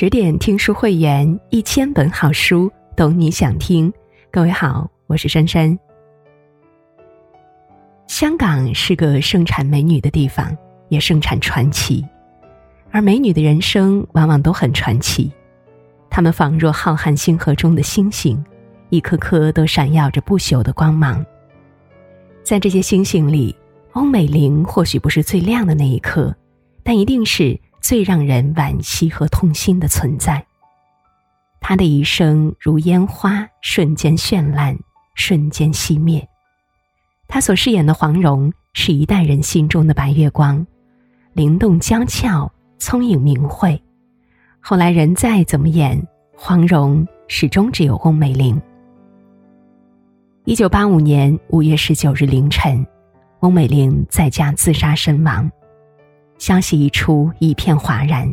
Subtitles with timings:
[0.00, 3.92] 十点听书会员，一千本好书，懂你想听。
[4.30, 5.78] 各位好，我是珊珊。
[8.06, 10.56] 香港是个盛产美女的地方，
[10.88, 12.02] 也盛产传奇，
[12.90, 15.30] 而美女的人生往往都很传奇。
[16.08, 18.42] 她们仿若浩瀚星河中的星星，
[18.88, 21.22] 一颗颗都闪耀着不朽的光芒。
[22.42, 23.54] 在这些星星里，
[23.92, 26.34] 翁美玲或许不是最亮的那一颗，
[26.82, 27.54] 但一定是。
[27.80, 30.44] 最让人惋惜和痛心的存在。
[31.60, 34.76] 他的一生如烟花，瞬间绚烂，
[35.14, 36.26] 瞬间熄灭。
[37.28, 40.66] 他所饰演的黄蓉，是一代人心中的白月光，
[41.32, 43.80] 灵动娇俏，聪颖明慧。
[44.58, 46.02] 后来人再怎么演，
[46.34, 48.60] 黄蓉始终只有翁美玲。
[50.44, 52.84] 一九八五年五月十九日凌晨，
[53.40, 55.48] 翁美玲在家自杀身亡。
[56.40, 58.26] 消息一出，一片哗然。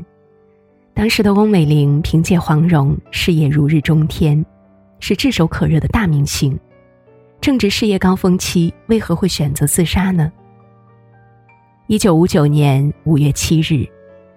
[0.94, 4.44] 当时的翁美玲凭借黄蓉事业如日中天，
[5.02, 6.58] 是炙手可热的大明星，
[7.42, 10.32] 正值事业高峰期，为何会选择自杀呢？
[11.88, 13.86] 一九五九年五月七日，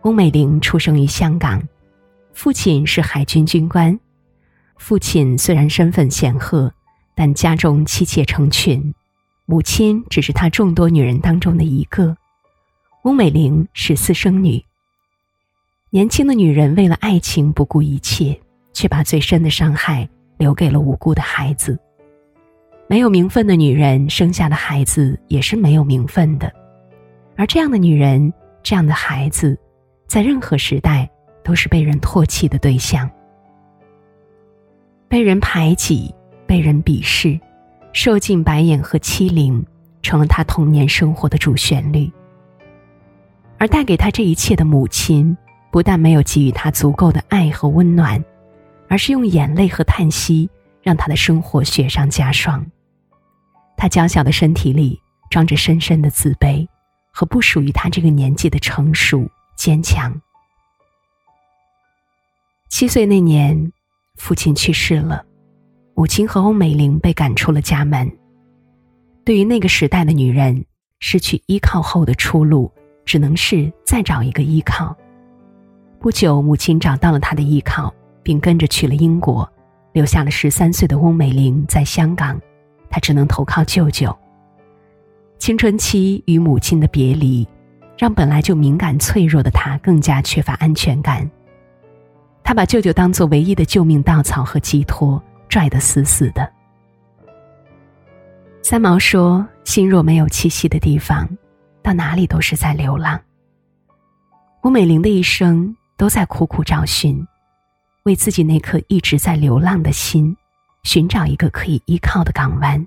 [0.02, 1.62] 翁美玲出生于香港，
[2.32, 3.96] 父亲是海军军官。
[4.78, 6.72] 父亲虽然身份显赫，
[7.14, 8.92] 但家中妻妾成群，
[9.46, 12.16] 母亲只是他众多女人当中的一个。
[13.02, 14.62] 翁美玲是私生女。
[15.88, 18.38] 年轻的女人为了爱情不顾一切，
[18.74, 20.06] 却把最深的伤害
[20.36, 21.78] 留给了无辜的孩子。
[22.86, 26.52] 没有名分的女人生下的孩子也是没有名分的，
[27.36, 28.30] 而这样的女人，
[28.62, 29.58] 这样的孩子，
[30.06, 31.08] 在任何时代
[31.42, 33.10] 都是被人唾弃的对象，
[35.08, 36.14] 被人排挤，
[36.46, 37.40] 被人鄙视，
[37.94, 39.64] 受尽白眼和欺凌，
[40.02, 42.10] 成了她童年生活的主旋律。
[43.60, 45.36] 而带给他这一切的母亲，
[45.70, 48.24] 不但没有给予他足够的爱和温暖，
[48.88, 50.48] 而是用眼泪和叹息
[50.82, 52.66] 让他的生活雪上加霜。
[53.76, 54.98] 他娇小的身体里
[55.28, 56.66] 装着深深的自卑
[57.12, 60.10] 和不属于他这个年纪的成熟坚强。
[62.70, 63.70] 七岁那年，
[64.16, 65.22] 父亲去世了，
[65.94, 68.10] 母亲和翁美玲被赶出了家门。
[69.22, 70.64] 对于那个时代的女人，
[70.98, 72.72] 失去依靠后的出路。
[73.10, 74.96] 只能是再找一个依靠。
[75.98, 79.50] 不久，母亲找到了他的依靠，并跟着去了英国，
[79.90, 82.40] 留下了十三岁的翁美玲在香港。
[82.88, 84.16] 他只能投靠舅舅。
[85.40, 87.44] 青春期与母亲的别离，
[87.98, 91.28] 让本来就敏感脆弱的他更加缺乏安全感。
[92.44, 96.48] 他把舅舅当做唯一的救命稻草和寄托，拽得死死的。
[98.62, 101.28] 三毛说：“心若没有栖息的地方。”
[101.82, 103.20] 到哪里都是在流浪。
[104.62, 107.26] 吴美玲的一生都在苦苦找寻，
[108.04, 110.36] 为自己那颗一直在流浪的心，
[110.82, 112.86] 寻找一个可以依靠的港湾。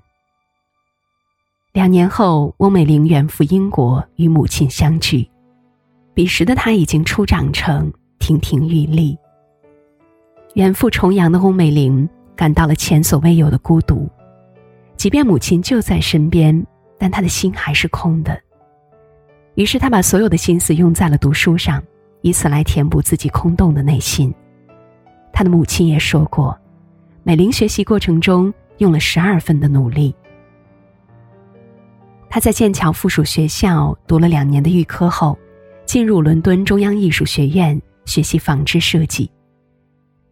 [1.72, 5.28] 两年后，翁美玲远赴英国与母亲相聚，
[6.14, 9.18] 彼时的她已经初长成，亭亭玉立。
[10.54, 14.08] 远赴重洋的翁美玲感到了前所未有的孤独，
[14.96, 16.64] 即便母亲就在身边，
[16.96, 18.40] 但她的心还是空的。
[19.54, 21.82] 于是他把所有的心思用在了读书上，
[22.22, 24.34] 以此来填补自己空洞的内心。
[25.32, 26.58] 他的母亲也说过，
[27.22, 30.14] 美玲学习过程中用了十二分的努力。
[32.28, 35.38] 他在剑桥附属学校读了两年的预科后，
[35.86, 39.30] 进入伦敦中央艺术学院学习纺织设计。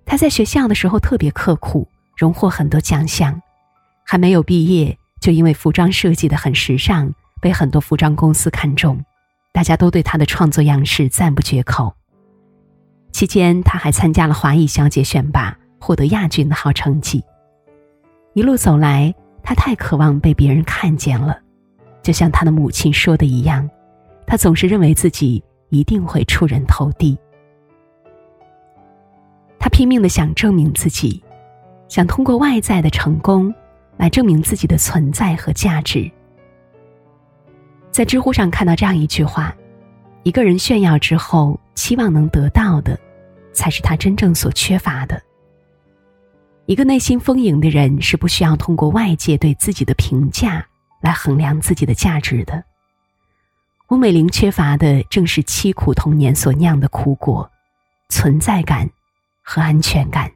[0.04, 3.40] 他在学校的时候特别刻苦，荣获很多奖项，
[4.04, 9.00] 还没有毕业就因为服装设计的很时尚，被很多服装公司看中。
[9.52, 11.94] 大家都对他的创作样式赞不绝口。
[13.12, 17.22] 期间，他还参加了华裔小姐选拔，获得亚军的好成绩。
[18.32, 21.38] 一路走来，他太渴望被别人看见了，
[22.02, 23.68] 就像他的母亲说的一样，
[24.26, 27.18] 他总是认为自己一定会出人头地。
[29.58, 31.22] 他拼命的想证明自己，
[31.88, 33.54] 想通过外在的成功，
[33.98, 36.10] 来证明自己的存在和价值。
[37.92, 39.54] 在知乎上看到这样一句话
[40.24, 42.98] ：“一个人炫耀之后，期望能得到的，
[43.52, 45.22] 才是他真正所缺乏的。
[46.64, 50.66] 一个内心丰盈的人是不需要通过外界对自己的评价
[51.02, 52.64] 来衡量自己的价值的。”
[53.88, 57.48] 翁美玲缺乏的正是凄苦童年所酿的苦果，
[58.08, 58.88] 存在感
[59.42, 60.32] 和安全感。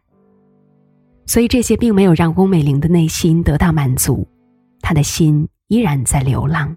[1.24, 4.28] 所以这些并没有让翁美玲的内心得到满足，
[4.82, 6.76] 她的心依然在流浪。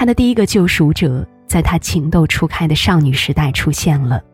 [0.00, 4.24] 她的第一个救赎者，在她情窦初开的少女时代出现了，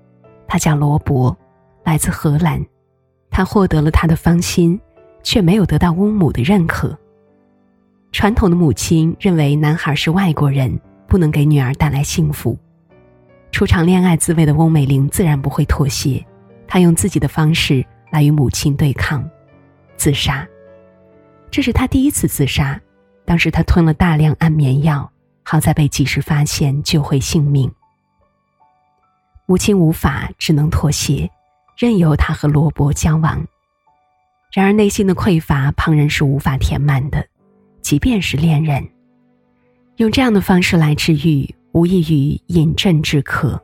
[0.46, 1.36] 他叫罗伯，
[1.82, 2.64] 来自荷兰。
[3.32, 4.80] 他获得了他的芳心，
[5.24, 6.96] 却没有得到翁母的认可。
[8.12, 10.78] 传统的母亲认为男孩是外国人，
[11.08, 12.56] 不能给女儿带来幸福。
[13.50, 16.24] 初尝恋爱滋味的翁美玲自然不会妥协，
[16.68, 19.28] 她用自己的方式来与母亲对抗，
[19.96, 20.46] 自杀。
[21.50, 22.80] 这是她第一次自杀，
[23.24, 25.10] 当时她吞了大量安眠药，
[25.48, 27.70] 好在被及时发现，救回性命。
[29.46, 31.30] 母亲无法，只能妥协，
[31.76, 33.46] 任由他和罗伯交往。
[34.52, 37.24] 然而内心的匮乏，旁人是无法填满的，
[37.80, 38.84] 即便是恋人，
[39.98, 43.62] 用这样的方式来治愈，无异于饮鸩止渴。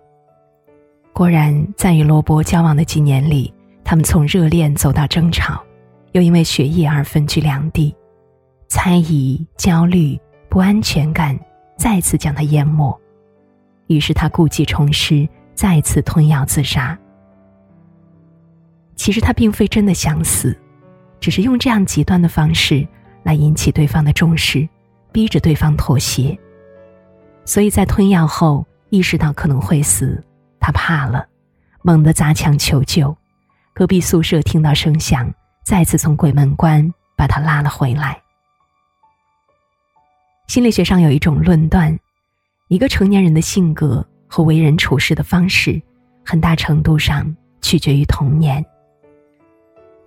[1.13, 3.53] 果然，在与罗伯交往的几年里，
[3.83, 5.61] 他们从热恋走到争吵，
[6.13, 7.93] 又因为学业而分居两地，
[8.69, 10.17] 猜疑、焦虑、
[10.49, 11.37] 不安全感
[11.83, 12.97] 再次将他淹没，
[13.89, 15.29] 于是他故技重施。
[15.53, 16.97] 再次吞药自杀。
[18.95, 20.57] 其实他并非真的想死，
[21.19, 22.87] 只是用这样极端的方式
[23.25, 24.67] 来引起对方的重视，
[25.11, 26.39] 逼着对方妥协。
[27.45, 30.25] 所以在吞药后意识到可能会死，
[30.61, 31.27] 他怕了，
[31.83, 33.15] 猛地砸墙求救。
[33.75, 35.29] 隔壁宿舍听到声响，
[35.65, 38.23] 再次从鬼门关把他拉了回来。
[40.47, 41.99] 心理学上有一种论断：
[42.69, 44.07] 一个成年人的性格。
[44.35, 45.79] 和为人处事的方式，
[46.25, 48.65] 很大程度上取决于童年。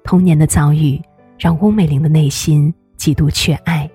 [0.03, 0.99] 童年的遭遇
[1.37, 3.87] 让翁美玲的内心极度缺爱，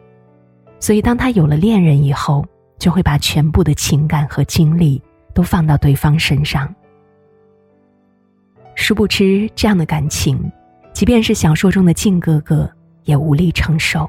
[0.79, 2.47] 所以当她有了恋人以后，
[2.79, 5.03] 就会把全部的情感和精力
[5.35, 6.73] 都放到对方身上。
[8.77, 10.41] 殊不知，这样的感情，
[10.93, 12.71] 即便是小说中的靖哥哥
[13.03, 14.09] 也无力承受，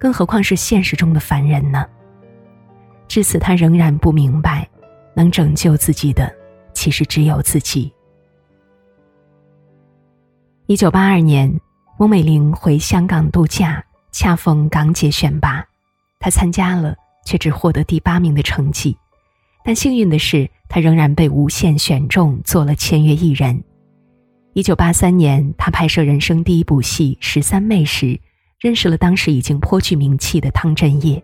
[0.00, 1.86] 更何况是现实中的凡人呢？
[3.06, 4.68] 至此，他仍然不明白。
[5.12, 6.32] 能拯救自己的，
[6.72, 7.92] 其实只有自己。
[10.66, 11.52] 一九八二年，
[11.98, 15.66] 翁美玲回香港度假，恰逢港姐选拔，
[16.20, 18.96] 她参加了，却只获得第八名的成绩。
[19.64, 23.62] 但幸运的是，她仍然被无限选中，做了签约艺人。
[24.54, 28.18] 一九八三年，她拍摄人生第一部戏《十三妹》时，
[28.60, 31.20] 认识了当时已经颇具名气的汤镇业。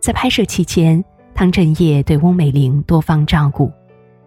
[0.00, 1.04] 在拍摄期间，
[1.34, 3.70] 汤镇业对翁美玲多方照顾，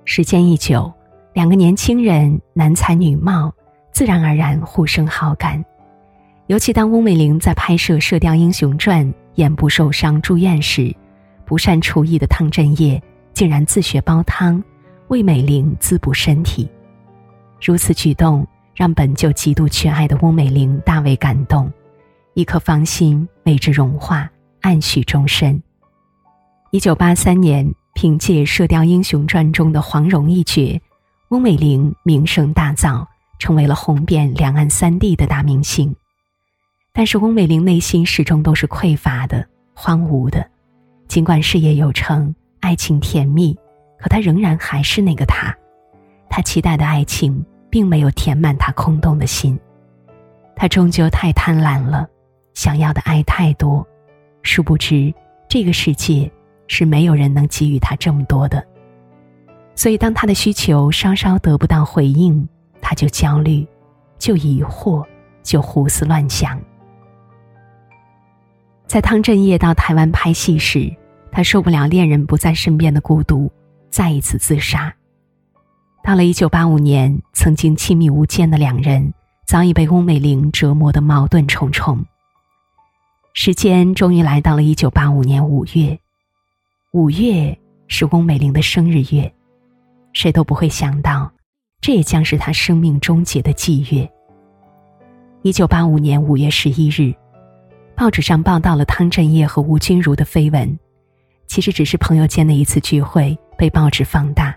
[0.05, 0.91] 时间一久，
[1.33, 3.51] 两个年轻人男才女貌，
[3.91, 5.65] 自然而然互生好感。
[6.45, 9.03] 尤其当翁美玲在拍摄《射雕英雄传》
[9.35, 10.95] 眼部受伤住院时，
[11.43, 13.01] 不善厨艺的汤镇业
[13.33, 14.63] 竟然自学煲汤，
[15.07, 16.69] 为美玲滋补身体。
[17.59, 18.45] 如此举动
[18.75, 21.71] 让本就极度缺爱的翁美玲大为感动，
[22.33, 24.29] 一颗芳心为之融化，
[24.61, 25.61] 暗许终身。
[26.71, 30.81] 一九八三年，凭借《射雕英雄传》中的黄蓉一角，
[31.29, 33.05] 翁美玲名声大噪，
[33.37, 35.93] 成为了红遍两岸三地的大明星。
[36.93, 40.49] 但是，翁美玲内心始终都是匮乏的、荒芜的。
[41.09, 43.53] 尽管事业有成，爱情甜蜜，
[43.99, 45.53] 可她仍然还是那个她。
[46.29, 49.59] 她期待的爱情，并没有填满她空洞的心。
[50.55, 52.07] 她终究太贪婪了，
[52.53, 53.85] 想要的爱太多，
[54.43, 55.13] 殊不知
[55.47, 56.31] 这个世界。
[56.73, 58.65] 是没有人能给予他这么多的，
[59.75, 62.47] 所以当他的需求稍稍得不到回应，
[62.79, 63.67] 他就焦虑，
[64.17, 65.05] 就疑惑，
[65.43, 66.57] 就胡思乱想。
[68.87, 70.89] 在汤镇业到台湾拍戏时，
[71.29, 73.51] 他受不了恋人不在身边的孤独，
[73.89, 74.95] 再一次自杀。
[76.05, 79.13] 到了一九八五年，曾经亲密无间的两人
[79.45, 82.01] 早已被翁美玲折磨得矛盾重重。
[83.33, 85.97] 时间终于来到了一九八五年五月。
[86.91, 87.57] 五月
[87.87, 89.33] 是翁美玲的生日月，
[90.11, 91.31] 谁都不会想到，
[91.79, 94.09] 这也将是她生命终结的祭月。
[95.43, 97.13] 一九八五年五月十一日，
[97.95, 100.77] 报纸上报道了汤镇业和吴君如的绯闻，
[101.47, 104.53] 其实只是朋友间的一次聚会，被报纸放大。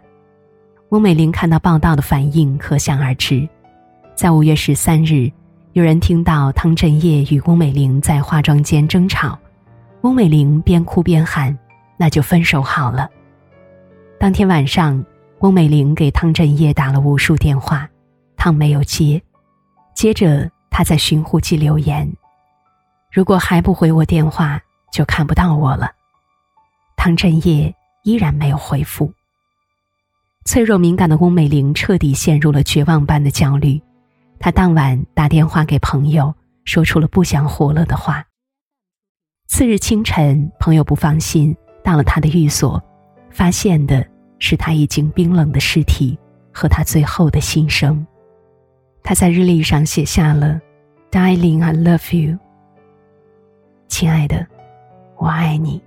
[0.88, 3.48] 翁美玲看到报道的反应，可想而知。
[4.16, 5.30] 在五月十三日，
[5.74, 9.36] 有人听到汤镇业与翁美玲在化妆间争吵，
[10.02, 11.56] 翁美玲边哭边喊。
[11.96, 13.08] 那就分手好了。
[14.16, 15.04] 当天晚上，
[15.40, 17.88] 翁美玲给汤镇业打了无数电话，
[18.36, 19.20] 汤没有接。
[19.96, 22.08] 接着，他在寻呼机留言
[23.10, 24.60] ：“如果还不回我电话，
[24.92, 25.90] 就看不到我了。”
[26.96, 29.12] 汤镇业依然没有回复。
[30.44, 33.80] 脆弱敏感的翁美玲彻底陷入了绝望般的焦虑。
[34.44, 36.34] 他当晚打电话给朋友，
[36.66, 38.22] 说出了不想活了的话。
[39.46, 41.56] 次日清晨，朋友不放心。
[41.82, 42.78] 到了他的寓所，
[43.30, 44.06] 发现的
[44.38, 46.18] 是他已经冰冷的尸体，
[46.52, 48.06] 和他最后的心声。
[49.02, 50.60] 他在日历上写下了
[51.10, 52.36] “Darling, I love you”，
[53.88, 54.46] 亲爱的，
[55.16, 55.82] 我爱你。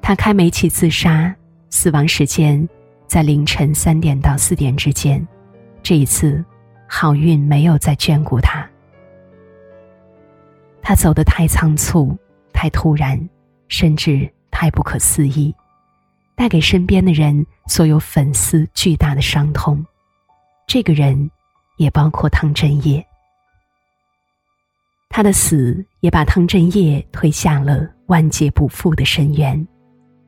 [0.00, 1.36] 他开煤气自杀，
[1.68, 2.66] 死亡时间
[3.06, 5.28] 在凌晨三点到四点之间。
[5.82, 6.42] 这一次，
[6.94, 8.68] 好运没有再眷顾他。
[10.82, 12.14] 他走得太仓促，
[12.52, 13.18] 太突然，
[13.66, 15.54] 甚至太不可思议，
[16.36, 19.82] 带给身边的人所有粉丝巨大的伤痛。
[20.66, 21.30] 这个人，
[21.78, 23.02] 也包括汤镇业。
[25.08, 29.66] 他的死也把汤镇业推向了万劫不复的深渊。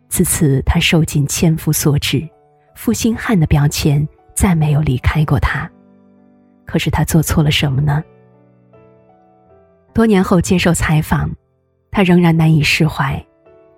[0.09, 2.26] 自此，他受尽千夫所指，
[2.75, 5.71] 负心汉的标签再没有离开过他。
[6.66, 8.02] 可是他做错了什么呢？
[9.92, 11.30] 多年后接受采访，
[11.90, 13.25] 他仍然难以释怀，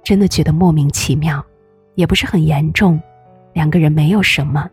[0.03, 1.45] 真的觉得莫名其妙，
[1.95, 3.01] 也不是很严重，
[3.53, 4.69] 两个人没有什么，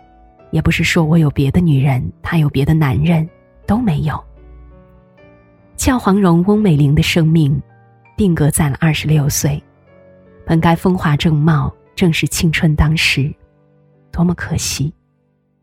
[0.51, 3.27] 也不是说我有别的女人，他有别的男人，
[3.67, 4.23] 都没有。
[5.75, 7.61] 俏黄蓉翁美玲的生命，
[8.15, 9.61] 定格在了二十六岁，
[10.45, 13.33] 本该风华正茂，正是青春当时，
[14.11, 14.93] 多么可惜，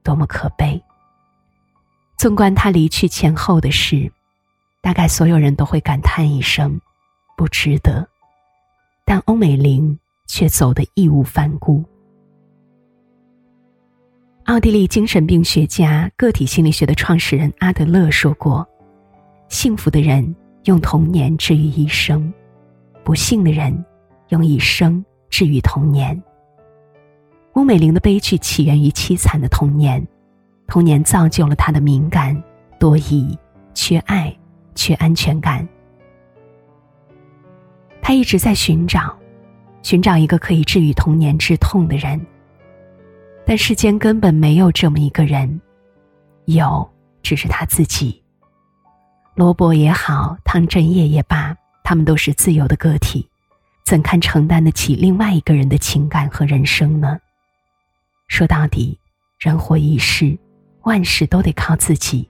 [0.02, 0.78] 多么可悲。
[2.20, 4.12] 纵观他离去前后的事。
[4.82, 6.78] 大概所有人都会感叹一声
[7.34, 8.06] ：“不值得。”
[9.06, 11.82] 但欧美玲却走得义无反顾。
[14.44, 18.68] 奥地利精神病学家、个体心理学的创始人阿德勒说过
[19.48, 22.30] ：“幸福的人用童年治愈一生，
[23.02, 23.82] 不幸的人
[24.28, 26.22] 用一生治愈童年。”
[27.52, 30.06] 欧美玲的悲剧起源于凄惨的童年，
[30.70, 32.42] 童年造就了他的敏感、
[32.78, 33.36] 多疑、
[33.74, 34.34] 缺爱。
[34.76, 35.68] 缺安全感，
[38.00, 39.14] 他一直在寻找，
[39.82, 42.18] 寻找一个可以治愈童年之痛的人。
[43.44, 45.60] 但世间根本没有这么一个人，
[46.46, 46.88] 有
[47.20, 48.22] 只是他自己。
[49.34, 53.28] 罗伯也好，汤镇业也罢，他们都是自由的个体，
[53.84, 57.18] 怎堪承担得起另外一个人的情感和人生呢？
[58.28, 58.98] 说到底，
[59.38, 60.38] 人活一世，
[60.82, 62.28] 万事都得靠自己。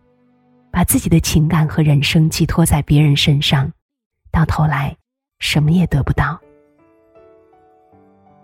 [0.73, 3.69] 把自己的情感和人生寄托在别人身上，
[4.30, 4.97] 到头来
[5.40, 6.38] 什么也得不到。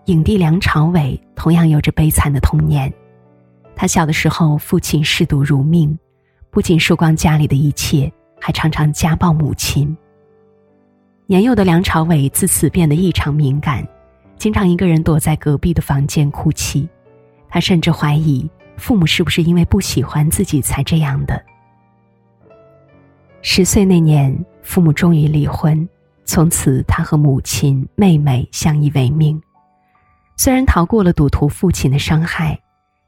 [0.07, 2.93] 影帝梁朝伟同样有着悲惨的童年，
[3.77, 5.97] 他小的时候父亲嗜赌如命，
[6.51, 8.11] 不仅输光家里的一切，
[8.41, 9.95] 还常常家暴母亲。
[11.27, 13.87] 年幼的梁朝伟自此变得异常敏感，
[14.37, 16.89] 经常一个人躲在隔壁的房间哭泣。
[17.49, 21.43] 他甚至怀疑父母是不是因为不喜欢自己才这样的。
[23.41, 25.87] 十岁那年，父母终于离婚，
[26.25, 29.41] 从此他和母亲、妹妹相依为命。
[30.37, 32.59] 虽然逃过了赌徒父亲的伤害，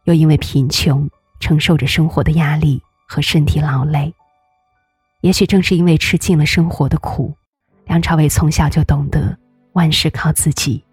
[0.06, 1.08] 又因为贫穷
[1.40, 4.14] 承受着生活的压力和身体劳累。
[5.22, 7.36] 也许正是因为吃尽了生活的苦，
[7.86, 9.38] 梁朝伟从小就懂得
[9.74, 10.84] 万事靠自己，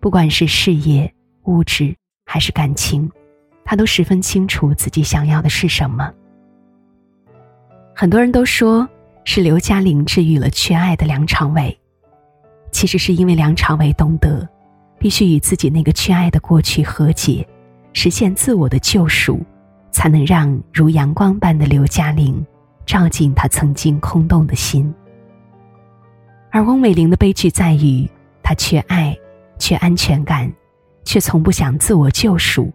[0.00, 1.10] 不管是事业、
[1.44, 1.94] 物质
[2.26, 3.10] 还是感情，
[3.70, 6.12] 他都十分清楚自己想要的是什么。
[7.94, 8.88] 很多人都说
[9.22, 11.78] 是刘嘉玲治愈了缺爱的梁朝伟，
[12.72, 14.44] 其实是因为梁朝伟懂得，
[14.98, 17.46] 必须与自己那个缺爱的过去和解，
[17.92, 19.40] 实现自我的救赎，
[19.92, 22.44] 才能让如阳光般的刘嘉玲
[22.84, 24.92] 照进他曾经空洞的心。
[26.50, 28.10] 而翁美玲的悲剧在于，
[28.42, 29.16] 她缺爱，
[29.60, 30.52] 缺安全感，
[31.04, 32.68] 却从不想自我救赎，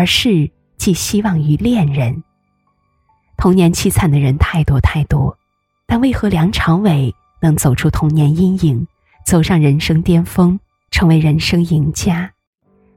[0.00, 2.24] 而是寄希望于恋人。
[3.36, 5.36] 童年凄惨的人太多太多，
[5.86, 8.86] 但为何梁朝伟能走出童年阴影，
[9.26, 10.58] 走上人生巅峰，
[10.90, 12.32] 成为人生赢家，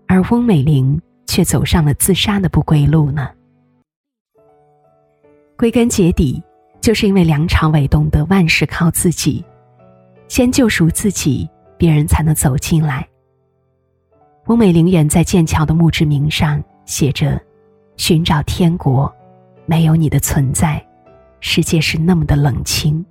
[0.07, 3.29] 而翁美玲却走上了自杀的不归路呢？
[5.57, 6.41] 归根结底，
[6.79, 9.43] 就是因为梁朝伟懂得万事靠自己，
[10.29, 13.05] 先救赎自己，别人才能走进来。
[14.45, 17.41] 翁美玲远在剑桥的墓志铭上写着
[17.97, 19.13] ：“寻找天国。”
[19.65, 20.85] 没有你的存在，
[21.39, 23.03] 世界是那么的冷清。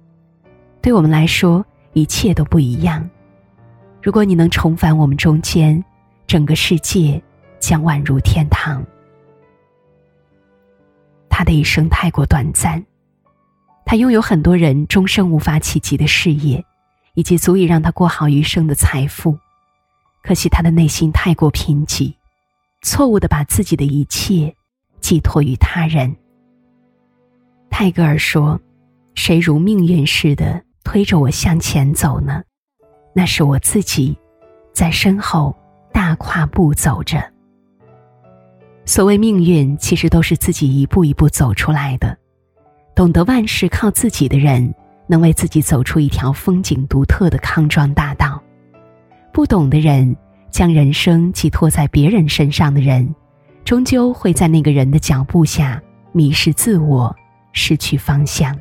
[0.83, 1.65] 对我们来说，
[1.95, 3.09] 一切都不一样。
[4.03, 5.83] 如果你能重返我们中间，
[6.27, 7.23] 整个世界
[7.59, 8.85] 将宛如天堂。
[11.31, 12.85] 他的一生太过短暂，
[13.87, 16.63] 他拥有很多人终生无法企及的事业，
[17.15, 19.39] 以及足以让他过好余生的财富。
[20.23, 22.13] 可惜他的内心太过贫瘠，
[22.83, 24.55] 错误的把自己的一切
[25.01, 26.15] 寄托于他人。
[27.71, 28.61] 泰戈尔说
[29.15, 32.43] ：“谁如命运似的推着我向前走呢？
[33.15, 34.17] 那是我自己，
[34.73, 35.57] 在身后
[35.93, 37.23] 大跨步走着。”
[38.85, 42.19] 所谓命运，其实都是自己一步一步走出来的。
[42.97, 44.75] 懂得万事靠自己的人，
[45.07, 48.43] 能为自己走出一条风景独特的康庄大道；
[49.33, 50.15] 不懂的人，
[50.53, 53.13] 将人生寄托在别人身上的人，
[53.65, 55.83] 终究会在那个人的脚步下
[56.13, 57.17] 迷失自我，
[57.53, 58.57] 失去方向。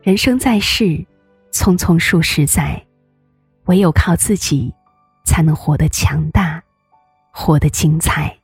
[0.00, 1.04] 人生在世，
[1.50, 2.80] 匆匆数十载，
[3.64, 4.72] 唯有靠自己，
[5.24, 6.62] 才能活得强大，
[7.32, 8.34] 活得精彩。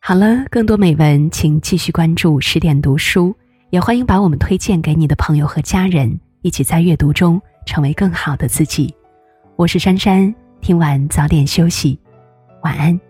[0.00, 3.36] 好了，更多美文，请继续关注十点读书，
[3.74, 8.94] 也欢迎把我们推荐给你的朋友和家人，一起在阅读中成为更好的自己。
[9.56, 11.98] 我是珊珊，听完早点休息，
[12.62, 13.00] 晚安。